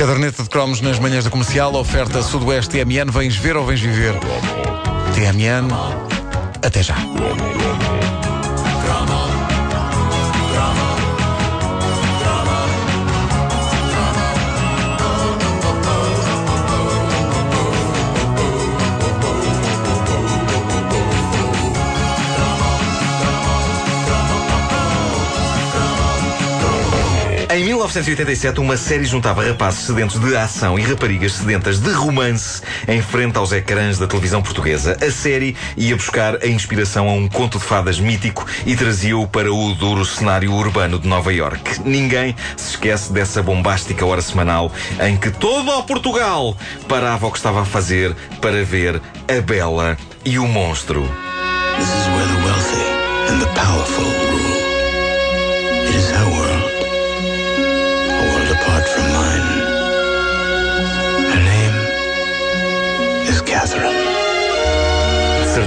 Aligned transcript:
Caderneta 0.00 0.42
de 0.42 0.48
cromos 0.48 0.80
nas 0.80 0.98
manhãs 0.98 1.24
da 1.24 1.30
comercial, 1.30 1.74
oferta 1.74 2.22
Sudoeste 2.22 2.70
TMN. 2.70 3.10
Vens 3.10 3.36
ver 3.36 3.54
ou 3.54 3.66
vens 3.66 3.82
viver? 3.82 4.14
TMN, 5.14 5.68
até 6.62 6.82
já. 6.82 6.96
1987, 27.90 28.60
uma 28.60 28.76
série 28.76 29.04
juntava 29.04 29.44
rapazes 29.44 29.80
sedentos 29.80 30.20
de 30.20 30.36
ação 30.36 30.78
e 30.78 30.82
raparigas 30.82 31.32
sedentas 31.32 31.80
de 31.80 31.90
romance 31.90 32.62
em 32.86 33.02
frente 33.02 33.36
aos 33.36 33.50
ecrãs 33.50 33.98
da 33.98 34.06
televisão 34.06 34.40
portuguesa. 34.40 34.96
A 35.04 35.10
série 35.10 35.56
ia 35.76 35.96
buscar 35.96 36.36
a 36.36 36.46
inspiração 36.46 37.08
a 37.08 37.12
um 37.12 37.28
conto 37.28 37.58
de 37.58 37.64
fadas 37.64 37.98
mítico 37.98 38.46
e 38.64 38.76
trazia-o 38.76 39.26
para 39.26 39.52
o 39.52 39.74
duro 39.74 40.04
cenário 40.04 40.52
urbano 40.52 41.00
de 41.00 41.08
Nova 41.08 41.32
York. 41.32 41.80
Ninguém 41.84 42.36
se 42.56 42.70
esquece 42.70 43.12
dessa 43.12 43.42
bombástica 43.42 44.06
hora 44.06 44.22
semanal 44.22 44.70
em 45.00 45.16
que 45.16 45.32
todo 45.32 45.68
o 45.72 45.82
Portugal 45.82 46.56
parava 46.86 47.26
o 47.26 47.32
que 47.32 47.38
estava 47.38 47.62
a 47.62 47.64
fazer 47.64 48.14
para 48.40 48.62
ver 48.64 49.02
a 49.26 49.40
Bela 49.40 49.98
e 50.24 50.38
o 50.38 50.46
Monstro. 50.46 51.02
This 51.76 51.88
is 51.88 52.06
where 52.06 52.28
the 52.28 52.46
wealthy 52.46 53.32
and 53.32 53.40
the 53.40 53.60
powerful 53.60 54.04
rule. 54.04 54.48
It 55.88 55.96
is 55.96 56.10
her 56.10 56.30
world. 56.30 56.49
From 58.92 59.06
mine. 59.12 59.48
Her 61.30 61.40
name 61.52 61.76
is 63.28 63.40
Catherine. 63.42 63.99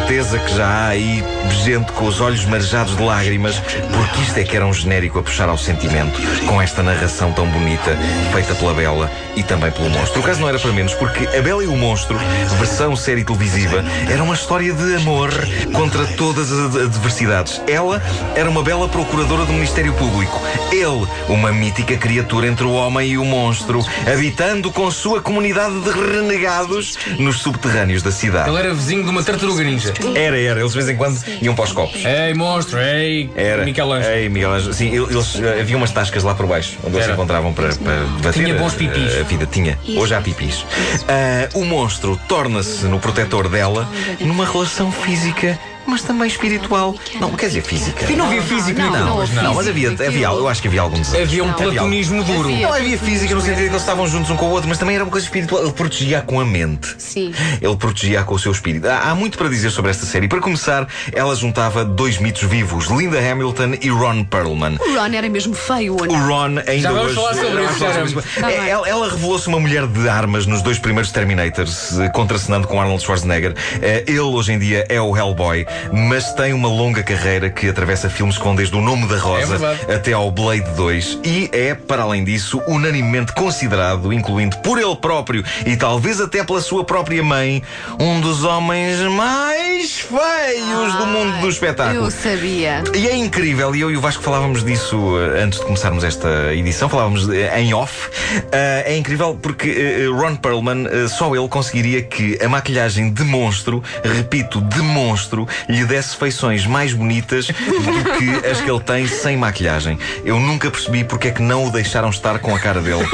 Certeza 0.03 0.37
que 0.37 0.57
já 0.57 0.67
há 0.67 0.87
aí 0.89 1.23
gente 1.63 1.93
com 1.93 2.05
os 2.05 2.19
olhos 2.19 2.43
marejados 2.43 2.97
de 2.97 3.01
lágrimas, 3.01 3.57
porque 3.57 4.21
isto 4.21 4.37
é 4.37 4.43
que 4.43 4.53
era 4.53 4.65
um 4.65 4.73
genérico 4.73 5.17
a 5.17 5.23
puxar 5.23 5.47
ao 5.47 5.57
sentimento, 5.57 6.19
com 6.45 6.61
esta 6.61 6.83
narração 6.83 7.31
tão 7.31 7.47
bonita, 7.47 7.97
feita 8.33 8.53
pela 8.53 8.73
Bela 8.73 9.09
e 9.33 9.41
também 9.43 9.71
pelo 9.71 9.89
monstro. 9.89 10.19
O 10.19 10.23
caso 10.23 10.41
não 10.41 10.49
era 10.49 10.59
para 10.59 10.73
menos, 10.73 10.93
porque 10.95 11.25
a 11.25 11.41
Bela 11.41 11.63
e 11.63 11.67
o 11.67 11.77
Monstro, 11.77 12.17
versão 12.59 12.97
série 12.97 13.23
televisiva, 13.23 13.83
era 14.11 14.21
uma 14.21 14.35
história 14.35 14.73
de 14.73 14.95
amor 14.95 15.31
contra 15.71 16.05
todas 16.17 16.51
as 16.51 16.75
adversidades. 16.75 17.61
Ela 17.65 18.01
era 18.35 18.49
uma 18.49 18.61
bela 18.61 18.89
procuradora 18.89 19.45
do 19.45 19.53
Ministério 19.53 19.93
Público. 19.93 20.41
Ele, 20.69 21.07
uma 21.29 21.53
mítica 21.53 21.95
criatura 21.95 22.47
entre 22.47 22.65
o 22.65 22.73
homem 22.73 23.11
e 23.11 23.17
o 23.17 23.23
monstro, 23.23 23.79
habitando 24.05 24.69
com 24.69 24.91
sua 24.91 25.21
comunidade 25.21 25.79
de 25.79 25.91
renegados 25.91 26.97
nos 27.17 27.39
subterrâneos 27.39 28.03
da 28.03 28.11
cidade. 28.11 28.49
Ele 28.49 28.59
era 28.59 28.73
vizinho 28.73 29.03
de 29.03 29.09
uma 29.09 29.23
tartaruga 29.23 29.63
ninja. 29.63 29.92
Era, 30.15 30.39
era. 30.39 30.59
Eles 30.59 30.71
de 30.71 30.77
vez 30.77 30.89
em 30.89 30.95
quando 30.95 31.19
iam 31.41 31.55
para 31.55 31.65
os 31.65 31.71
copos. 31.71 32.03
Ei, 32.05 32.33
monstro, 32.33 32.79
ei, 32.79 33.29
Era. 33.35 33.63
Michelangelo. 33.65 34.13
Ei, 34.13 34.29
Michelangelo. 34.29 34.73
Sim, 34.73 34.93
el- 34.95 35.09
eles, 35.09 35.35
eh, 35.39 35.59
havia 35.61 35.77
umas 35.77 35.91
tascas 35.91 36.23
lá 36.23 36.33
por 36.35 36.45
baixo, 36.47 36.77
onde 36.83 36.95
eles 36.95 37.03
se 37.03 37.11
Era. 37.11 37.13
encontravam 37.13 37.53
para, 37.53 37.73
para 37.75 37.95
debater 38.17 38.43
Tinha 38.45 38.55
bons 38.55 38.73
a- 38.73 38.77
pipis. 38.77 39.17
A, 39.19 39.23
vida 39.23 39.45
tinha. 39.45 39.77
Hoje 39.97 40.13
há 40.15 40.21
pipis. 40.21 40.65
Ah, 41.07 41.49
o 41.53 41.63
monstro 41.65 42.19
torna-se 42.27 42.85
no 42.85 42.99
protetor 42.99 43.47
dela 43.49 43.87
numa 44.19 44.45
relação 44.45 44.91
física. 44.91 45.57
Mas 45.93 46.01
também 46.01 46.27
espiritual. 46.27 46.95
Não, 47.19 47.29
quer 47.33 47.47
dizer 47.49 47.61
física. 47.61 48.11
E 48.11 48.15
não 48.15 48.25
havia 48.25 48.41
físico 48.41 48.79
Não, 48.79 48.91
nenhum. 48.91 49.05
não, 49.05 49.15
pois 49.17 49.31
Não, 49.31 49.53
mas 49.53 49.67
havia, 49.67 49.91
havia, 49.91 50.25
eu 50.25 50.47
acho 50.47 50.59
que 50.59 50.67
havia 50.67 50.81
algum 50.81 50.99
desejo. 50.99 51.21
Havia 51.21 51.43
um 51.43 51.53
platonismo 51.53 52.23
duro. 52.23 52.49
Havia. 52.49 52.67
Não 52.67 52.73
havia 52.73 52.97
física 52.97 53.35
no 53.35 53.41
sentido 53.41 53.57
de 53.57 53.63
que 53.65 53.69
eles 53.69 53.81
estavam 53.83 54.07
juntos 54.07 54.31
um 54.31 54.35
com 54.35 54.47
o 54.47 54.49
outro, 54.49 54.67
mas 54.67 54.79
também 54.79 54.95
era 54.95 55.03
uma 55.03 55.11
coisa 55.11 55.23
espiritual. 55.27 55.61
Ele 55.61 55.71
protegia 55.71 56.21
com 56.21 56.39
a 56.39 56.45
mente. 56.45 56.95
Sim. 56.97 57.31
Ele 57.61 57.75
protegia 57.77 58.23
com 58.23 58.33
o 58.33 58.39
seu 58.39 58.51
espírito. 58.51 58.87
Há, 58.89 59.11
há 59.11 59.13
muito 59.13 59.37
para 59.37 59.47
dizer 59.49 59.69
sobre 59.69 59.91
esta 59.91 60.03
série. 60.03 60.27
Para 60.27 60.41
começar, 60.41 60.87
ela 61.13 61.35
juntava 61.35 61.85
dois 61.85 62.17
mitos 62.17 62.41
vivos: 62.41 62.87
Linda 62.87 63.19
Hamilton 63.19 63.75
e 63.79 63.89
Ron 63.89 64.23
Perlman. 64.23 64.77
O 64.79 64.95
Ron 64.97 65.13
era 65.15 65.29
mesmo 65.29 65.53
feio, 65.53 65.93
ou 65.93 66.01
O 66.01 66.07
não? 66.07 66.27
Ron 66.27 66.59
ainda 66.67 66.79
Já 66.79 66.91
vamos 66.91 67.05
hoje. 67.05 67.15
falar 67.15 67.33
sobre 67.35 67.49
Vamos 67.53 67.69
isso, 67.69 67.79
falar 67.79 67.93
sobre 67.93 68.09
isso. 68.09 68.41
Tá 68.41 68.51
É, 68.51 68.69
ela 68.69 68.89
ela 68.89 69.09
revelou-se 69.11 69.47
uma 69.47 69.59
mulher 69.59 69.85
de 69.85 70.09
armas 70.09 70.47
nos 70.47 70.63
dois 70.63 70.79
primeiros 70.79 71.11
Terminators, 71.11 71.99
eh, 71.99 72.09
contracenando 72.09 72.67
com 72.67 72.81
Arnold 72.81 73.03
Schwarzenegger. 73.03 73.53
Eh, 73.79 74.03
Ele 74.07 74.19
hoje 74.21 74.53
em 74.53 74.57
dia 74.59 74.85
é 74.89 74.99
o 74.99 75.15
Hellboy, 75.15 75.65
mas 75.91 76.33
tem 76.33 76.53
uma 76.53 76.67
longa 76.67 77.03
carreira 77.03 77.49
que 77.49 77.67
atravessa 77.67 78.09
filmes 78.09 78.37
vão 78.37 78.55
desde 78.55 78.75
o 78.75 78.81
Nome 78.81 79.07
da 79.07 79.17
Rosa 79.17 79.77
É 79.87 79.95
até 79.95 80.13
ao 80.13 80.29
Blade 80.29 80.69
2 80.75 81.19
e 81.23 81.49
é, 81.51 81.73
para 81.73 82.03
além 82.03 82.23
disso, 82.23 82.61
unanimemente 82.67 83.33
considerado, 83.33 84.13
incluindo 84.13 84.57
por 84.57 84.79
ele 84.79 84.95
próprio 84.95 85.43
e 85.65 85.75
talvez 85.75 86.21
até 86.21 86.43
pela 86.43 86.61
sua 86.61 86.83
própria 86.83 87.23
mãe, 87.23 87.63
um 87.99 88.19
dos 88.21 88.43
homens 88.43 88.99
mais 89.01 89.99
feios 89.99 90.93
do 90.95 91.05
mundo 91.07 91.41
do 91.41 91.49
espetáculo. 91.49 92.05
Eu 92.05 92.11
sabia. 92.11 92.83
E 92.95 93.07
é 93.07 93.15
incrível, 93.15 93.75
e 93.75 93.81
eu 93.81 93.91
e 93.91 93.97
o 93.97 94.01
Vasco 94.01 94.23
falávamos 94.23 94.63
disso 94.63 95.17
eh, 95.17 95.43
antes 95.43 95.59
de 95.59 95.65
começarmos 95.65 96.03
esta 96.03 96.53
edição, 96.53 96.87
falávamos 96.89 97.29
eh, 97.29 97.59
em 97.59 97.73
off. 97.73 98.09
Ah, 98.51 98.83
é 98.85 98.95
incrível 98.95 99.37
porque 99.41 99.69
eh, 99.69 100.07
Ron 100.07 100.35
Perlman, 100.35 100.87
eh, 100.87 101.07
só 101.07 101.35
ele 101.35 101.47
conseguiria 101.47 102.01
que 102.01 102.37
a 102.43 102.47
maquilhagem 102.47 103.11
de 103.11 103.23
monstro, 103.23 103.83
repito, 104.03 104.61
de 104.61 104.81
monstro, 104.81 105.47
lhe 105.67 105.85
desse 105.85 106.15
feições 106.15 106.65
mais 106.65 106.93
bonitas 106.93 107.47
do 107.47 108.17
que 108.17 108.47
as 108.47 108.61
que 108.61 108.69
ele 108.69 108.79
tem 108.79 109.07
sem 109.07 109.37
maquilhagem. 109.37 109.97
Eu 110.25 110.39
nunca 110.39 110.69
percebi 110.69 111.03
porque 111.03 111.29
é 111.29 111.31
que 111.31 111.41
não 111.41 111.67
o 111.67 111.71
deixaram 111.71 112.09
estar 112.09 112.39
com 112.39 112.55
a 112.55 112.59
cara 112.59 112.81
dele. 112.81 113.07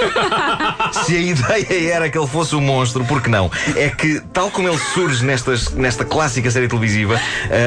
Se 1.05 1.15
a 1.15 1.19
ideia 1.19 1.93
era 1.93 2.09
que 2.09 2.17
ele 2.17 2.27
fosse 2.27 2.55
um 2.55 2.61
monstro, 2.61 3.03
por 3.05 3.21
que 3.21 3.29
não? 3.29 3.51
É 3.75 3.89
que, 3.89 4.21
tal 4.33 4.49
como 4.49 4.67
ele 4.67 4.77
surge 4.93 5.23
nestas, 5.23 5.69
nesta 5.71 6.03
clássica 6.03 6.49
série 6.49 6.67
televisiva, 6.67 7.19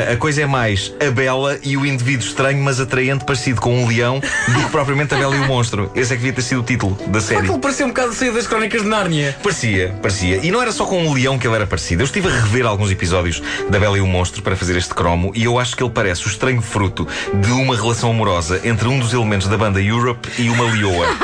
a, 0.08 0.12
a 0.12 0.16
coisa 0.16 0.42
é 0.42 0.46
mais 0.46 0.92
a 1.06 1.10
Bela 1.10 1.58
e 1.62 1.76
o 1.76 1.86
indivíduo 1.86 2.26
estranho, 2.26 2.62
mas 2.62 2.80
atraente, 2.80 3.24
parecido 3.24 3.60
com 3.60 3.82
um 3.82 3.86
leão, 3.86 4.20
do 4.20 4.60
que 4.60 4.70
propriamente 4.70 5.14
a 5.14 5.18
Bela 5.18 5.36
e 5.36 5.40
o 5.40 5.46
monstro. 5.46 5.90
Esse 5.94 6.12
é 6.12 6.16
que 6.16 6.22
devia 6.22 6.32
ter 6.32 6.42
sido 6.42 6.60
o 6.60 6.64
título 6.64 6.96
da 7.06 7.20
série. 7.20 7.40
Aquilo 7.40 7.58
parecia 7.58 7.84
um 7.84 7.88
bocado 7.90 8.12
sair 8.12 8.32
das 8.32 8.46
crónicas 8.46 8.82
de 8.82 8.88
Nárnia. 8.88 9.36
Parecia, 9.42 9.94
parecia. 10.00 10.40
E 10.42 10.50
não 10.50 10.60
era 10.60 10.72
só 10.72 10.84
com 10.84 11.06
o 11.06 11.14
leão 11.14 11.38
que 11.38 11.46
ele 11.46 11.56
era 11.56 11.66
parecido. 11.66 12.02
Eu 12.02 12.06
estive 12.06 12.28
a 12.28 12.30
rever 12.30 12.66
alguns 12.66 12.90
episódios 12.90 13.42
da 13.70 13.78
Bela 13.78 13.98
e 13.98 14.00
o 14.00 14.06
Monstro 14.06 14.42
para 14.42 14.56
fazer 14.56 14.71
este 14.76 14.94
cromo 14.94 15.32
e 15.34 15.44
eu 15.44 15.58
acho 15.58 15.76
que 15.76 15.82
ele 15.82 15.90
parece 15.90 16.26
o 16.26 16.28
estranho 16.28 16.60
fruto 16.62 17.06
de 17.34 17.50
uma 17.52 17.74
relação 17.76 18.10
amorosa 18.10 18.60
entre 18.64 18.88
um 18.88 18.98
dos 18.98 19.12
elementos 19.12 19.46
da 19.48 19.56
banda 19.56 19.80
Europe 19.80 20.28
e 20.38 20.48
uma 20.50 20.64
leoa. 20.64 21.06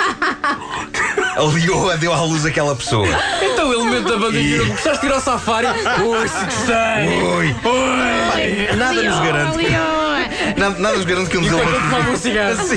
A 1.38 1.42
leoa 1.42 1.96
deu 1.96 2.12
à 2.12 2.20
luz 2.22 2.44
aquela 2.44 2.74
pessoa. 2.74 3.06
Então 3.40 3.68
o 3.68 3.72
elemento 3.72 4.08
da 4.08 4.16
banda 4.18 4.36
E- 4.36 4.56
e... 4.60 4.64
gostaste 4.64 5.02
de 5.02 5.06
ir 5.06 5.12
ao 5.14 5.20
safari? 5.20 5.68
Ui, 5.68 6.28
se 6.28 6.44
gostei! 6.44 7.22
Ui. 7.22 7.54
Ui! 7.64 8.76
Nada 8.76 9.00
nos 9.04 9.20
garante. 9.20 9.58
que- 9.58 9.70
Nada, 10.58 10.78
nada 10.80 10.96
nos 10.96 11.04
garante 11.06 11.30
que 11.30 11.38
um 11.38 11.42
dos 11.42 11.52
elementos. 11.52 12.20
cigarro. 12.20 12.56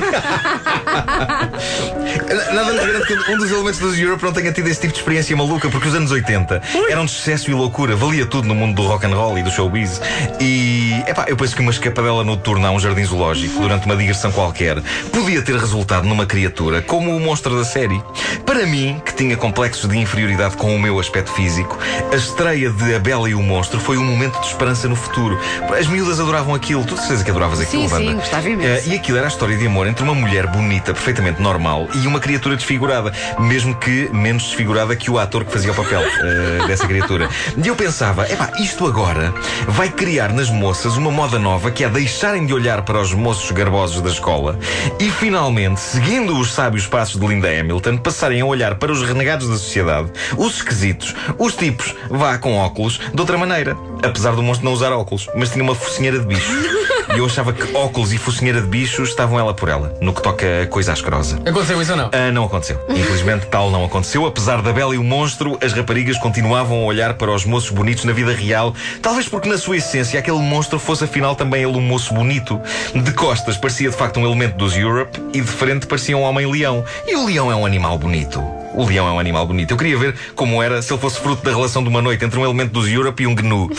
Nada 2.53 2.73
nos 2.73 2.85
garante 2.85 3.07
que 3.07 3.31
um 3.31 3.37
dos 3.37 3.49
elementos 3.49 3.79
dos 3.79 3.97
Europe 3.97 4.23
não 4.23 4.33
tenha 4.33 4.51
tido 4.51 4.67
esse 4.67 4.81
tipo 4.81 4.93
de 4.93 4.99
experiência 4.99 5.35
maluca, 5.37 5.69
porque 5.69 5.87
os 5.87 5.95
anos 5.95 6.11
80 6.11 6.61
eram 6.89 7.05
de 7.05 7.11
sucesso 7.11 7.49
e 7.49 7.53
loucura, 7.53 7.95
valia 7.95 8.25
tudo 8.25 8.47
no 8.47 8.53
mundo 8.53 8.75
do 8.75 8.87
rock 8.87 9.05
and 9.05 9.15
roll 9.15 9.37
e 9.37 9.43
do 9.43 9.49
showbiz. 9.49 10.01
E 10.39 11.01
epá, 11.07 11.25
eu 11.27 11.37
penso 11.37 11.55
que 11.55 11.61
uma 11.61 11.71
escapadela 11.71 12.23
noturna 12.23 12.67
a 12.67 12.71
um 12.71 12.79
jardim 12.79 13.05
zoológico 13.05 13.61
durante 13.61 13.85
uma 13.85 13.95
digressão 13.95 14.31
qualquer 14.31 14.81
podia 15.13 15.41
ter 15.41 15.55
resultado 15.55 16.05
numa 16.07 16.25
criatura 16.25 16.81
como 16.81 17.15
o 17.15 17.19
monstro 17.19 17.57
da 17.57 17.63
série. 17.63 18.01
Para 18.45 18.65
mim, 18.65 19.01
que 19.05 19.13
tinha 19.13 19.37
complexos 19.37 19.89
de 19.89 19.97
inferioridade 19.97 20.57
com 20.57 20.75
o 20.75 20.79
meu 20.79 20.99
aspecto 20.99 21.31
físico, 21.31 21.77
a 22.11 22.15
estreia 22.15 22.69
de 22.69 22.95
A 22.95 22.99
Bela 22.99 23.29
e 23.29 23.33
o 23.33 23.41
Monstro 23.41 23.79
foi 23.79 23.97
um 23.97 24.03
momento 24.03 24.39
de 24.41 24.47
esperança 24.47 24.89
no 24.89 24.95
futuro. 24.95 25.39
As 25.77 25.87
miúdas 25.87 26.19
adoravam 26.19 26.53
aquilo, 26.53 26.83
tu 26.83 26.95
de 26.95 26.99
certeza 26.99 27.23
que 27.23 27.31
adoravas 27.31 27.61
aquilo, 27.61 27.87
Sim, 27.87 27.95
sim, 27.95 28.15
gostava 28.15 28.49
imenso. 28.49 28.89
Eh, 28.89 28.93
e 28.93 28.95
aquilo 28.95 29.17
era 29.17 29.27
a 29.27 29.29
história 29.29 29.55
de 29.55 29.65
amor 29.65 29.87
entre 29.87 30.03
uma 30.03 30.13
mulher 30.13 30.47
bonita, 30.47 30.93
perfeitamente 30.93 31.41
normal, 31.41 31.87
e 31.93 32.07
uma 32.07 32.19
criatura 32.19 32.40
desfigurada, 32.49 33.11
mesmo 33.39 33.75
que 33.75 34.09
menos 34.11 34.43
desfigurada 34.43 34.95
que 34.95 35.09
o 35.09 35.17
ator 35.17 35.45
que 35.45 35.51
fazia 35.51 35.71
o 35.71 35.75
papel 35.75 36.01
eh, 36.01 36.67
dessa 36.67 36.87
criatura. 36.87 37.29
E 37.63 37.67
eu 37.67 37.75
pensava, 37.75 38.29
epá, 38.29 38.51
isto 38.59 38.85
agora 38.85 39.33
vai 39.67 39.89
criar 39.89 40.33
nas 40.33 40.49
moças 40.49 40.97
uma 40.97 41.11
moda 41.11 41.39
nova 41.39 41.71
que 41.71 41.83
é 41.83 41.89
deixarem 41.89 42.45
de 42.45 42.53
olhar 42.53 42.81
para 42.83 42.99
os 42.99 43.13
moços 43.13 43.51
garbosos 43.51 44.01
da 44.01 44.09
escola 44.09 44.57
e 44.99 45.09
finalmente, 45.09 45.79
seguindo 45.79 46.37
os 46.37 46.53
sábios 46.53 46.87
passos 46.87 47.19
de 47.19 47.25
Linda 47.25 47.47
Hamilton, 47.47 47.97
passarem 47.97 48.41
a 48.41 48.45
olhar 48.45 48.75
para 48.75 48.91
os 48.91 49.01
renegados 49.01 49.47
da 49.47 49.55
sociedade, 49.55 50.11
os 50.37 50.55
esquisitos, 50.55 51.15
os 51.37 51.55
tipos, 51.55 51.95
vá 52.09 52.37
com 52.37 52.57
óculos, 52.57 52.99
de 53.13 53.19
outra 53.19 53.37
maneira. 53.37 53.77
Apesar 54.03 54.35
do 54.35 54.41
monstro 54.41 54.65
não 54.65 54.73
usar 54.73 54.91
óculos, 54.91 55.27
mas 55.35 55.51
tinha 55.51 55.63
uma 55.63 55.75
focinheira 55.75 56.19
de 56.19 56.25
bicho. 56.25 56.80
E 57.13 57.17
eu 57.17 57.25
achava 57.25 57.51
que 57.51 57.75
óculos 57.75 58.13
e 58.13 58.17
focinheira 58.17 58.61
de 58.61 58.67
bicho 58.67 59.03
estavam 59.03 59.39
ela 59.39 59.53
por 59.53 59.69
ela, 59.69 59.93
no 60.01 60.13
que 60.13 60.21
toca 60.21 60.63
a 60.63 60.67
coisa 60.67 60.93
asquerosa. 60.93 61.37
Aconteceu 61.45 61.81
isso 61.81 61.91
ou 61.91 61.97
não? 61.97 62.09
Ah, 62.13 62.31
não 62.31 62.45
aconteceu. 62.45 62.79
Infelizmente, 62.89 63.45
tal 63.47 63.69
não 63.71 63.83
aconteceu. 63.83 64.25
Apesar 64.25 64.61
da 64.61 64.71
Bela 64.71 64.95
e 64.95 64.97
o 64.97 65.03
monstro, 65.03 65.57
as 65.63 65.73
raparigas 65.73 66.17
continuavam 66.17 66.83
a 66.83 66.85
olhar 66.85 67.13
para 67.15 67.31
os 67.31 67.45
moços 67.45 67.69
bonitos 67.69 68.05
na 68.05 68.13
vida 68.13 68.33
real. 68.33 68.73
Talvez 69.01 69.27
porque, 69.27 69.49
na 69.49 69.57
sua 69.57 69.77
essência, 69.77 70.19
aquele 70.19 70.39
monstro 70.39 70.79
fosse 70.79 71.03
afinal 71.03 71.35
também 71.35 71.63
ele 71.63 71.77
um 71.77 71.81
moço 71.81 72.13
bonito. 72.13 72.59
De 72.93 73.11
costas 73.13 73.57
parecia 73.57 73.89
de 73.89 73.95
facto 73.95 74.19
um 74.19 74.25
elemento 74.25 74.57
dos 74.57 74.75
Europe 74.77 75.19
e 75.33 75.41
de 75.41 75.47
frente 75.47 75.85
parecia 75.87 76.17
um 76.17 76.21
homem-leão. 76.21 76.83
E 77.07 77.15
o 77.15 77.25
leão 77.25 77.51
é 77.51 77.55
um 77.55 77.65
animal 77.65 77.97
bonito. 77.97 78.41
O 78.73 78.85
leão 78.85 79.07
é 79.07 79.11
um 79.11 79.19
animal 79.19 79.45
bonito. 79.45 79.71
Eu 79.71 79.77
queria 79.77 79.97
ver 79.97 80.15
como 80.35 80.63
era 80.63 80.81
se 80.81 80.93
ele 80.93 80.99
fosse 80.99 81.19
fruto 81.19 81.43
da 81.43 81.51
relação 81.51 81.83
de 81.83 81.89
uma 81.89 82.01
noite 82.01 82.23
entre 82.23 82.39
um 82.39 82.43
elemento 82.43 82.71
dos 82.71 82.87
Europe 82.87 83.21
e 83.21 83.27
um 83.27 83.35
gnu. 83.35 83.69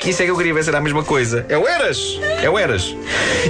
Que 0.00 0.10
isso 0.10 0.22
é 0.22 0.24
que 0.24 0.30
eu 0.30 0.36
queria 0.36 0.54
ver 0.54 0.62
se 0.64 0.70
era 0.70 0.78
a 0.78 0.80
mesma 0.80 1.04
coisa. 1.04 1.44
É 1.48 1.58
o 1.58 1.68
Eras! 1.68 2.18
É 2.42 2.48
o 2.48 2.58
Eras. 2.58 2.94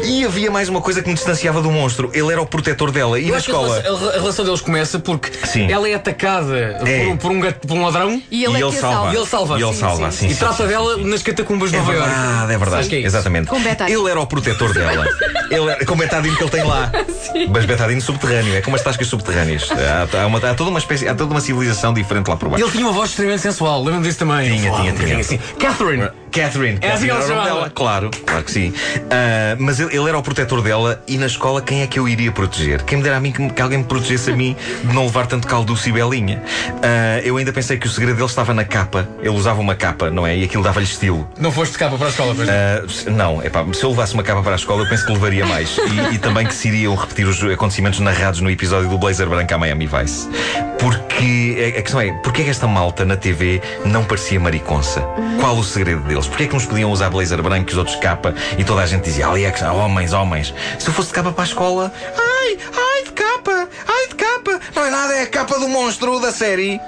E 0.04 0.24
havia 0.24 0.50
mais 0.50 0.68
uma 0.68 0.80
coisa 0.80 1.00
que 1.00 1.08
me 1.08 1.14
distanciava 1.14 1.62
do 1.62 1.70
monstro. 1.70 2.10
Ele 2.12 2.32
era 2.32 2.42
o 2.42 2.46
protetor 2.46 2.90
dela. 2.90 3.20
E 3.20 3.28
Eu 3.28 3.32
na 3.34 3.38
escola. 3.38 3.78
a 3.78 4.18
relação, 4.18 4.44
deles 4.44 4.60
começa 4.60 4.98
porque 4.98 5.30
Sim. 5.46 5.70
ela 5.70 5.88
é 5.88 5.94
atacada 5.94 6.56
É. 6.84 7.04
Por, 7.04 7.08
um, 7.12 7.16
por, 7.16 7.30
um 7.30 7.40
gato- 7.40 7.66
por 7.68 7.76
um 7.76 7.84
ladrão 7.84 8.20
E 8.30 8.44
ele 8.44 8.54
E 8.54 8.56
é 8.56 8.60
ele 8.64 8.70
que 8.72 8.78
a 8.78 8.80
salva. 8.80 8.96
salva. 8.96 9.12
e 9.12 9.16
ele 9.16 9.26
salva. 9.26 9.58
E 9.58 9.62
ele 9.62 9.72
Sim, 9.72 9.78
salva, 9.80 10.10
sim, 10.10 10.18
sim, 10.18 10.26
E 10.26 10.30
sim, 10.30 10.36
trata 10.40 10.62
sim, 10.62 10.66
dela 10.68 10.96
nas 10.98 11.22
catacumbas 11.22 11.70
de 11.70 11.76
É 11.76 11.78
Nova 11.78 11.92
Iorque. 11.94 12.08
verdade, 12.10 12.52
é 12.52 12.58
verdade. 12.58 12.80
Acho 12.80 12.88
que 12.88 12.94
é 12.96 12.98
isso. 12.98 13.06
Exatamente. 13.06 13.46
Com 13.48 13.60
betadine. 13.62 13.98
Ele 14.00 14.10
era 14.10 14.20
o 14.20 14.26
protetor 14.26 14.72
dela. 14.74 15.06
Ele 15.50 15.68
era, 15.68 15.84
com 15.84 15.96
betadine 15.96 16.36
que 16.36 16.42
ele 16.44 16.50
tem 16.50 16.62
lá. 16.64 16.92
Mas 17.50 17.64
betadine 17.64 18.00
subterrâneo. 18.00 18.54
É 18.56 18.60
como 18.60 18.76
as 18.76 18.82
tascas 18.82 19.06
subterrâneas. 19.08 19.68
Há, 19.72 20.22
há 20.22 20.26
uma- 20.26 20.38
há 20.38 20.54
toda 20.54 20.70
uma 20.70 20.78
espécie, 20.78 21.08
há 21.08 21.14
toda 21.14 21.32
uma 21.32 21.40
civilização 21.40 21.92
diferente 21.92 22.28
lá 22.28 22.36
por 22.36 22.46
E 22.46 22.50
baixo. 22.50 22.64
ele 22.64 22.72
tinha 22.72 22.84
uma 22.86 22.92
voz 22.92 23.10
extremamente 23.10 23.42
sensual, 23.42 23.82
lembram 23.82 24.02
disso 24.02 24.18
também? 24.18 24.48
Tinha, 24.56 24.68
Ele 24.70 24.92
tinha, 24.92 25.22
tinha. 25.24 25.38
Catherine! 25.58 26.08
Catherine, 26.30 26.78
É 26.80 26.92
assim 26.92 27.04
que 27.06 27.10
ela 27.10 27.26
chamava. 27.26 27.44
dela. 27.48 27.70
Claro, 27.70 28.10
claro 28.26 28.44
que 28.44 28.50
sim. 28.50 28.72
Ah, 29.10 29.56
mas 29.58 29.80
ele, 29.80 29.96
ele 29.96 30.08
era 30.08 30.18
o 30.18 30.22
protetor 30.22 30.62
dela 30.62 31.02
e 31.06 31.16
na 31.18 31.26
escola 31.26 31.60
quem 31.60 31.82
é 31.82 31.86
que 31.86 31.98
eu 31.98 32.08
iria 32.08 32.30
proteger? 32.32 32.82
Quem 32.84 32.98
me 32.98 33.04
dera 33.04 33.16
a 33.16 33.20
mim 33.20 33.32
que, 33.32 33.48
que 33.50 33.62
alguém 33.62 33.78
me 33.78 33.84
protegesse 33.84 34.30
a 34.30 34.36
mim 34.36 34.56
de 34.84 34.94
não 34.94 35.04
levar 35.04 35.26
tanto 35.26 35.46
calduço 35.46 35.88
e 35.88 35.92
belinha? 35.92 36.42
Ah, 36.82 37.20
eu 37.24 37.36
ainda 37.36 37.52
pensei 37.52 37.76
que 37.78 37.86
o 37.86 37.90
segredo 37.90 38.16
dele 38.16 38.28
estava 38.28 38.54
na 38.54 38.64
capa. 38.64 39.08
Ele 39.20 39.30
usava 39.30 39.60
uma 39.60 39.74
capa, 39.74 40.10
não 40.10 40.26
é? 40.26 40.36
E 40.36 40.44
aquilo 40.44 40.62
dava-lhe 40.62 40.86
estilo. 40.86 41.28
Não 41.38 41.50
foste 41.52 41.72
de 41.72 41.78
capa 41.78 41.96
para 41.96 42.06
a 42.06 42.10
escola, 42.10 42.34
pois 42.34 42.48
não? 42.48 42.54
Ah, 42.54 43.10
não, 43.10 43.44
epá, 43.44 43.64
se 43.72 43.82
eu 43.84 43.90
levasse 43.90 44.14
uma 44.14 44.22
capa 44.22 44.42
para 44.42 44.52
a 44.52 44.56
escola, 44.56 44.82
eu 44.84 44.88
penso 44.88 45.04
que 45.06 45.12
levaria 45.12 45.44
mais. 45.46 45.76
E, 46.10 46.14
e 46.14 46.18
também 46.18 46.46
que 46.46 46.54
se 46.54 46.68
iriam 46.68 46.94
repetir 46.94 47.26
os 47.26 47.42
acontecimentos 47.42 47.98
narrados 48.00 48.40
no 48.40 48.50
episódio 48.50 48.88
do 48.88 48.98
Blazer 48.98 49.28
Branco 49.28 49.52
à 49.54 49.58
Miami 49.58 49.86
Vice. 49.86 50.28
Porque 50.78 51.72
a, 51.76 51.78
a 51.78 51.82
questão 51.82 52.00
é, 52.00 52.12
porquê 52.22 52.42
é 52.42 52.44
que 52.44 52.50
esta 52.50 52.66
malta 52.66 53.04
na 53.04 53.16
TV 53.16 53.60
não 53.84 54.04
parecia 54.04 54.40
mariconça? 54.40 55.00
Qual 55.40 55.56
o 55.56 55.64
segredo 55.64 56.00
deles? 56.20 56.28
Porquê 56.28 56.44
é 56.44 56.46
que 56.46 56.56
uns 56.56 56.66
podiam 56.66 56.90
usar 56.90 57.10
blazer 57.10 57.42
branco 57.42 57.70
e 57.70 57.72
os 57.72 57.78
outros 57.78 57.96
capa 57.96 58.34
e 58.58 58.64
toda 58.64 58.82
a 58.82 58.86
gente 58.86 59.04
dizia 59.04 59.26
Alex, 59.26 59.62
homens, 59.62 60.12
homens. 60.12 60.54
Se 60.78 60.88
eu 60.88 60.92
fosse 60.92 61.08
de 61.08 61.14
capa 61.14 61.32
para 61.32 61.44
a 61.44 61.46
escola, 61.46 61.92
ai, 62.16 62.58
ai 62.76 63.04
de 63.04 63.12
capa, 63.12 63.68
ai 63.88 64.08
de 64.08 64.14
capa. 64.14 64.60
Não 64.74 64.84
é 64.84 64.90
nada, 64.90 65.14
é 65.14 65.22
a 65.22 65.26
capa 65.26 65.58
do 65.58 65.68
monstro 65.68 66.20
da 66.20 66.32
série. 66.32 66.80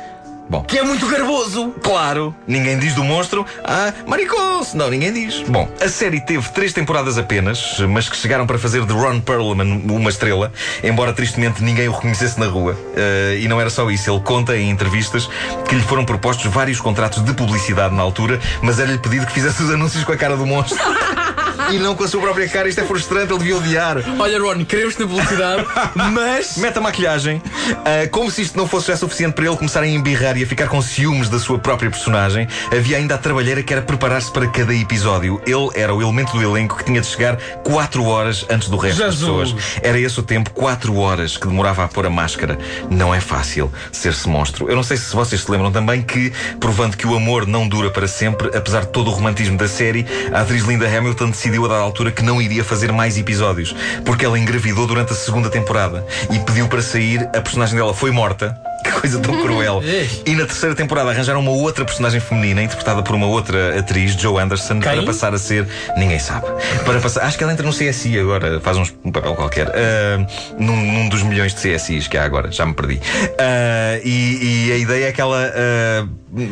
Bom, 0.53 0.63
Que 0.65 0.81
é 0.81 0.83
muito 0.83 1.09
garboso! 1.09 1.71
Claro, 1.83 2.35
ninguém 2.47 2.79
diz 2.79 2.95
do 2.95 3.03
monstro, 3.03 3.47
ah, 3.65 3.91
mariconce. 4.07 4.77
Não, 4.77 4.91
ninguém 4.91 5.11
diz. 5.11 5.41
Bom, 5.49 5.67
a 5.81 5.89
série 5.89 6.21
teve 6.21 6.47
três 6.51 6.75
temporadas 6.75 7.17
apenas, 7.17 7.79
mas 7.89 8.07
que 8.07 8.15
chegaram 8.15 8.47
para 8.47 8.59
fazer 8.59 8.85
de 8.85 8.93
Ron 8.93 9.19
Perlman 9.21 9.83
uma 9.91 10.11
estrela, 10.11 10.53
embora 10.85 11.15
tristemente 11.15 11.65
ninguém 11.65 11.89
o 11.89 11.93
reconhecesse 11.93 12.39
na 12.39 12.49
rua. 12.49 12.77
Ah, 12.95 13.35
e 13.35 13.49
não 13.49 13.59
era 13.59 13.71
só 13.71 13.91
isso, 13.91 14.11
ele 14.11 14.21
conta 14.21 14.55
em 14.55 14.69
entrevistas 14.69 15.27
que 15.67 15.75
lhe 15.75 15.83
foram 15.85 16.05
propostos 16.05 16.53
vários 16.53 16.79
contratos 16.83 17.25
de 17.25 17.33
publicidade 17.33 17.95
na 17.95 18.03
altura, 18.03 18.39
mas 18.61 18.79
era-lhe 18.79 18.99
pedido 18.99 19.25
que 19.25 19.33
fizesse 19.33 19.63
os 19.63 19.71
anúncios 19.71 20.05
com 20.05 20.13
a 20.13 20.19
cara 20.19 20.37
do 20.37 20.45
monstro. 20.45 20.79
e 21.71 21.79
não 21.79 21.95
com 21.95 22.05
a 22.05 22.09
sua 22.09 22.21
própria 22.21 22.49
cara, 22.49 22.69
isto 22.69 22.81
é 22.81 22.85
frustrante, 22.85 23.33
ele 23.33 23.39
devia 23.39 23.57
odiar. 23.57 23.97
Olha, 24.19 24.41
Ron, 24.41 24.65
queremos 24.65 24.97
na 24.97 25.07
publicidade, 25.07 25.67
mas. 26.13 26.57
Mete 26.57 26.79
a 26.79 26.81
maquilhagem, 26.81 27.43
ah, 27.85 28.09
como 28.11 28.31
se 28.31 28.43
isto 28.43 28.57
não 28.57 28.67
fosse 28.67 28.89
já 28.89 28.97
suficiente 28.97 29.35
para 29.35 29.47
ele 29.47 29.57
começar 29.57 29.83
a 29.83 29.87
embirrar 29.87 30.37
e 30.37 30.43
a 30.43 30.47
ficar 30.47 30.69
com 30.69 30.81
ciúmes 30.81 31.29
da 31.29 31.39
sua 31.39 31.59
própria 31.59 31.91
personagem, 31.91 32.49
havia 32.77 32.97
ainda 32.97 33.15
a 33.15 33.19
trabalheira 33.19 33.63
que 33.63 33.73
era 33.73 33.83
preparar-se 33.83 34.31
para 34.31 34.47
cada 34.47 34.75
episódio. 34.75 35.41
Ele 35.47 35.69
era 35.75 35.95
o 35.95 36.01
elemento 36.03 36.33
do 36.33 36.43
elenco 36.43 36.77
que 36.77 36.85
tinha 36.85 37.01
de 37.01 37.07
chegar 37.07 37.37
4 37.65 38.05
horas 38.05 38.47
antes 38.51 38.69
do 38.69 38.77
resto 38.77 38.99
das 38.99 39.15
Jesus. 39.15 39.53
pessoas. 39.53 39.81
Era 39.83 39.99
esse 39.99 40.19
o 40.19 40.23
tempo, 40.23 40.51
4 40.51 40.97
horas, 40.97 41.37
que 41.37 41.47
demorava 41.47 41.85
a 41.85 41.89
pôr 41.89 42.07
a 42.07 42.11
máscara. 42.11 42.59
Não 42.91 43.15
é 43.15 43.21
fácil 43.21 43.71
ser-se 43.91 44.29
monstro. 44.29 44.69
Eu 44.69 44.77
não 44.77 44.83
sei 44.83 44.97
se 44.97 45.15
vocês 45.15 45.43
se 45.43 45.51
lembram 45.51 45.71
também 45.71 46.03
que, 46.03 46.33
provando 46.59 46.97
que 46.97 47.07
o 47.07 47.15
amor 47.15 47.47
não 47.47 47.69
dura 47.69 47.91
para 47.91 48.09
sempre, 48.09 48.57
apesar 48.57 48.81
de 48.81 48.89
todo 48.89 49.09
o 49.09 49.11
romantismo 49.11 49.57
da 49.57 49.69
série, 49.69 50.07
a 50.33 50.41
atriz 50.41 50.65
Linda 50.65 50.87
Hamilton 50.87 51.31
decidiu 51.31 51.52
a 51.65 51.69
dada 51.69 51.81
altura 51.81 52.11
que 52.11 52.23
não 52.23 52.41
iria 52.41 52.65
fazer 52.65 52.93
mais 52.93 53.17
episódios, 53.19 53.75
porque 54.05 54.25
ela 54.25 54.39
engravidou 54.39 54.87
durante 54.87 55.13
a 55.13 55.17
segunda 55.17 55.49
temporada 55.51 56.05
e 56.31 56.39
pediu 56.39 56.69
para 56.69 56.81
sair, 56.83 57.23
a 57.35 57.41
personagem 57.41 57.77
dela 57.77 57.95
foi 57.95 58.11
morta. 58.11 58.57
Que 58.83 58.91
coisa 58.91 59.21
tão 59.21 59.41
cruel. 59.41 59.81
E 60.27 60.35
na 60.35 60.45
terceira 60.45 60.75
temporada 60.75 61.11
arranjaram 61.11 61.39
uma 61.39 61.53
outra 61.53 61.85
personagem 61.85 62.19
feminina, 62.21 62.61
interpretada 62.65 63.01
por 63.01 63.15
uma 63.15 63.27
outra 63.27 63.79
atriz, 63.79 64.13
Joe 64.15 64.43
Anderson, 64.43 64.81
Quem? 64.81 64.93
para 64.97 65.03
passar 65.05 65.33
a 65.33 65.39
ser. 65.39 65.69
Ninguém 65.97 66.19
sabe. 66.19 66.47
Para 66.85 66.99
passar. 66.99 67.23
Acho 67.23 67.39
que 67.39 67.45
ela 67.45 67.53
entra 67.53 67.65
no 67.65 67.73
CSI 67.73 68.19
agora, 68.19 68.59
faz 68.59 68.77
uns- 68.77 68.93
um 69.05 69.13
papel 69.13 69.37
qualquer. 69.37 69.69
Ah, 69.69 70.27
num, 70.59 70.75
num 70.77 71.09
dos 71.09 71.23
milhões 71.23 71.55
de 71.55 71.61
CSIs 71.61 72.09
que 72.09 72.19
há 72.19 72.25
agora, 72.25 72.51
já 72.51 72.67
me 72.67 72.75
perdi. 72.75 73.01
Ah, 73.39 74.01
e, 74.03 74.67
e 74.69 74.73
a 74.73 74.77
ideia 74.79 75.07
é 75.07 75.13
que 75.13 75.21
ela 75.21 75.53
ah, 75.55 76.07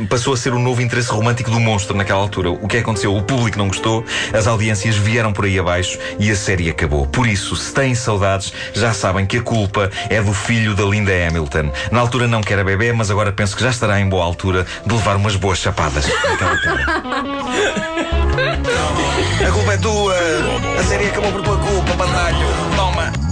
passou 0.08 0.34
a 0.34 0.36
ser 0.36 0.52
o 0.52 0.58
novo 0.58 0.82
interesse 0.82 1.10
romântico 1.10 1.50
do 1.50 1.58
monstro 1.58 1.96
naquela 1.96 2.20
altura. 2.20 2.50
O 2.50 2.68
que 2.68 2.76
aconteceu? 2.78 3.14
O 3.14 3.22
público 3.22 3.58
não 3.58 3.68
gostou, 3.68 4.04
as 4.32 4.46
audiências 4.46 4.96
vieram 4.96 5.32
por 5.32 5.44
aí 5.44 5.58
abaixo 5.58 5.98
e 6.18 6.30
a 6.30 6.36
série 6.36 6.68
acabou. 6.70 7.06
Por 7.06 7.26
isso, 7.26 7.56
se 7.56 7.72
têm 7.72 7.94
saudades, 7.94 8.52
já 8.74 8.92
sabem 8.92 9.26
que 9.26 9.38
a 9.38 9.42
culpa 9.42 9.90
é 10.08 10.20
do 10.20 10.32
filho 10.32 10.74
da 10.74 10.84
Linda 10.84 11.12
Hamilton. 11.12 11.72
Na 11.90 12.00
altura 12.00 12.26
não 12.26 12.40
que 12.40 12.52
era 12.52 12.64
bebê, 12.64 12.92
mas 12.92 13.10
agora 13.10 13.32
penso 13.32 13.56
que 13.56 13.62
já 13.62 13.70
estará 13.70 14.00
em 14.00 14.08
boa 14.08 14.24
altura 14.24 14.66
de 14.84 14.94
levar 14.94 15.16
umas 15.16 15.36
boas 15.36 15.58
chapadas 15.58 16.06
naquela. 16.06 16.60
A 19.46 19.52
culpa 19.52 19.72
é 19.72 19.78
tua! 19.78 20.14
A 20.78 20.82
série 20.84 21.06
acabou 21.06 21.32
por 21.32 21.42
tua 21.42 21.58
culpa, 21.58 21.94
bandalho! 21.94 22.46
Toma! 22.76 23.29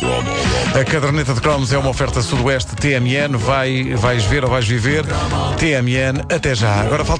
A 0.00 0.84
caderneta 0.84 1.34
de 1.34 1.40
cromos 1.40 1.72
é 1.72 1.78
uma 1.78 1.90
oferta 1.90 2.22
sudoeste 2.22 2.76
TMN. 2.76 3.36
Vai, 3.36 3.94
vais 3.94 4.24
ver 4.24 4.44
ou 4.44 4.50
vais 4.50 4.66
viver. 4.66 5.04
TMN, 5.58 6.24
até 6.32 6.54
já. 6.54 6.80
Agora 6.80 7.04
faltam. 7.04 7.16